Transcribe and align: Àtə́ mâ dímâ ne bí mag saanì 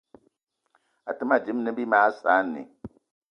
Àtə́ 1.09 1.25
mâ 1.29 1.35
dímâ 1.43 1.61
ne 1.63 1.71
bí 1.77 1.83
mag 1.91 2.09
saanì 2.21 2.61